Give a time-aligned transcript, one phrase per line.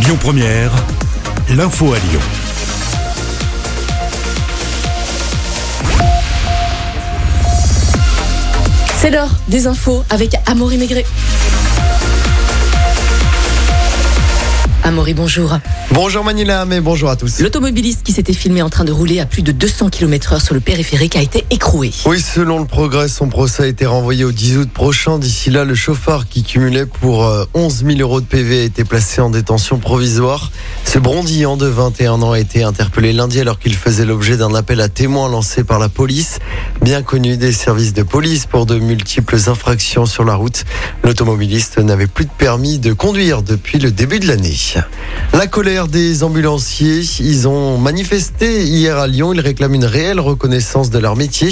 [0.00, 0.70] Lyon Première,
[1.50, 2.20] l'info à Lyon.
[9.00, 11.04] C'est l'heure des infos avec Amaury Maigret.
[14.88, 15.58] Amaury, bonjour.
[15.90, 17.40] Bonjour Manila, mais bonjour à tous.
[17.40, 20.60] L'automobiliste qui s'était filmé en train de rouler à plus de 200 km/h sur le
[20.60, 21.92] périphérique a été écroué.
[22.06, 25.18] Oui, selon le progrès, son procès a été renvoyé au 10 août prochain.
[25.18, 28.84] D'ici là, le chauffard qui cumulait pour 11 euh, 000 euros de PV a été
[28.84, 30.50] placé en détention provisoire.
[30.86, 34.80] Ce brondillant de 21 ans a été interpellé lundi alors qu'il faisait l'objet d'un appel
[34.80, 36.38] à témoins lancé par la police.
[36.80, 40.64] Bien connu des services de police pour de multiples infractions sur la route,
[41.04, 44.56] l'automobiliste n'avait plus de permis de conduire depuis le début de l'année.
[45.34, 50.90] La colère des ambulanciers, ils ont manifesté hier à Lyon, ils réclament une réelle reconnaissance
[50.90, 51.50] de leur métier.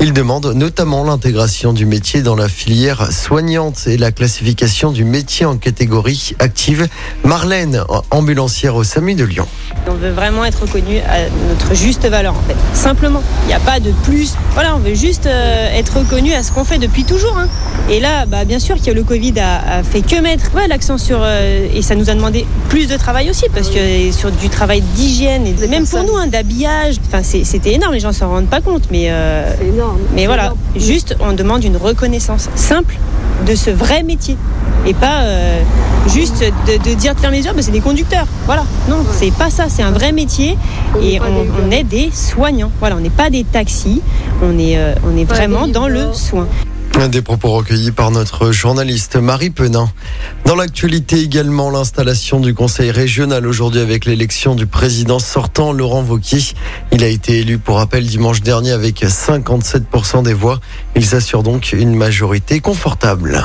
[0.00, 5.44] Ils demandent notamment l'intégration du métier dans la filière soignante et la classification du métier
[5.44, 6.88] en catégorie active.
[7.24, 9.46] Marlène, ambulancière au SAMU de Lyon.
[9.88, 12.56] On veut vraiment être reconnu à notre juste valeur en fait.
[12.74, 14.34] Simplement, il n'y a pas de plus.
[14.54, 17.36] Voilà, on veut juste euh, être reconnu à ce qu'on fait depuis toujours.
[17.36, 17.48] Hein.
[17.90, 21.18] Et là, bah, bien sûr que le Covid a, fait que mettre l'accent sur...
[21.20, 24.80] Euh, et ça nous a demandé plus de travail aussi, parce que sur du travail
[24.80, 28.48] d'hygiène, et même pour nous, hein, d'habillage, enfin, c'était énorme, les gens ne s'en rendent
[28.48, 28.84] pas compte.
[28.90, 29.98] Mais, euh, énorme.
[30.14, 32.96] mais voilà, juste on demande une reconnaissance simple
[33.46, 34.36] de ce vrai métier.
[34.86, 35.62] Et pas euh,
[36.08, 38.26] juste de, de, dire de faire mes yeux, bah, c'est des conducteurs.
[38.44, 40.56] Voilà, non, c'est pas ça, c'est un vrai métier.
[41.02, 42.70] Et on, on, est des soignants.
[42.78, 44.00] Voilà, on n'est pas des taxis,
[44.42, 46.46] on est, euh, on est vraiment dans le soin.
[46.96, 49.88] Des propos recueillis par notre journaliste Marie Penin.
[50.44, 56.54] Dans l'actualité également, l'installation du conseil régional aujourd'hui avec l'élection du président sortant Laurent Wauquiez.
[56.90, 60.58] Il a été élu pour rappel dimanche dernier avec 57% des voix.
[60.96, 63.40] Il s'assure donc une majorité confortable.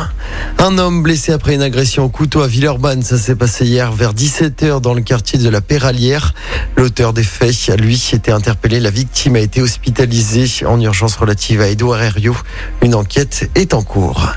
[0.57, 3.03] Un homme blessé après une agression au couteau à Villeurbanne.
[3.03, 6.33] Ça s'est passé hier vers 17h dans le quartier de la Péralière.
[6.77, 8.79] L'auteur des faits, lui, était interpellé.
[8.79, 12.37] La victime a été hospitalisée en urgence relative à Edouard Herriot.
[12.81, 14.29] Une enquête est en cours.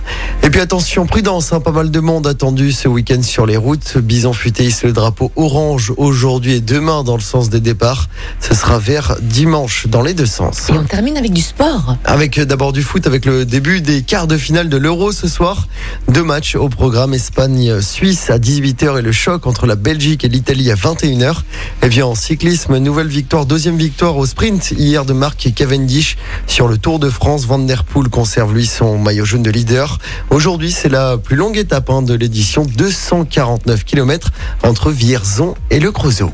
[0.42, 3.98] Et puis attention, prudence, hein, pas mal de monde attendu ce week-end sur les routes.
[3.98, 8.09] Bison futé le drapeau orange aujourd'hui et demain dans le sens des départs.
[8.41, 10.70] Ce sera vers dimanche dans les deux sens.
[10.70, 11.97] Et on termine avec du sport.
[12.04, 15.69] Avec d'abord du foot avec le début des quarts de finale de l'Euro ce soir.
[16.09, 20.71] Deux matchs au programme Espagne-Suisse à 18h et le choc entre la Belgique et l'Italie
[20.71, 21.36] à 21h.
[21.82, 26.16] Et bien en cyclisme, nouvelle victoire, deuxième victoire au sprint hier de Marc Cavendish
[26.47, 27.44] sur le Tour de France.
[27.47, 29.99] Van Der Poel conserve lui son maillot jaune de leader.
[30.31, 34.31] Aujourd'hui, c'est la plus longue étape hein, de l'édition, 249 km
[34.62, 36.32] entre Vierzon et le Creusot.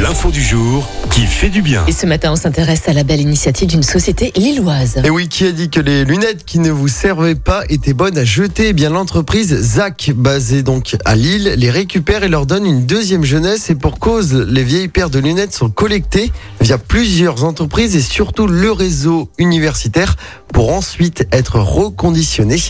[0.00, 1.84] L'info du jour qui fait du bien.
[1.86, 5.00] Et ce matin, on s'intéresse à la belle initiative d'une société lilloise.
[5.02, 8.18] Et oui, qui a dit que les lunettes qui ne vous servaient pas étaient bonnes
[8.18, 8.68] à jeter?
[8.68, 13.24] Eh bien, l'entreprise ZAC, basée donc à Lille, les récupère et leur donne une deuxième
[13.24, 13.70] jeunesse.
[13.70, 16.30] Et pour cause, les vieilles paires de lunettes sont collectées
[16.60, 20.16] via plusieurs entreprises et surtout le réseau universitaire
[20.52, 22.60] pour ensuite être reconditionnées.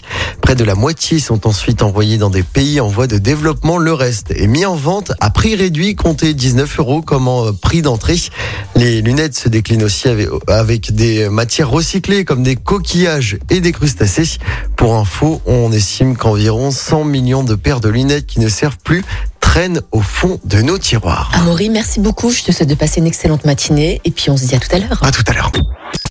[0.41, 3.79] Près de la moitié sont ensuite envoyés dans des pays en voie de développement.
[3.79, 7.83] Le reste est mis en vente à prix réduit, compté 19 euros comme en prix
[7.83, 8.17] d'entrée.
[8.75, 10.09] Les lunettes se déclinent aussi
[10.49, 14.39] avec des matières recyclées comme des coquillages et des crustacés.
[14.77, 19.05] Pour info, on estime qu'environ 100 millions de paires de lunettes qui ne servent plus
[19.41, 21.31] traînent au fond de nos tiroirs.
[21.35, 22.31] Amaury, merci beaucoup.
[22.31, 24.75] Je te souhaite de passer une excellente matinée et puis on se dit à tout
[24.75, 25.03] à l'heure.
[25.03, 25.53] À tout à l'heure.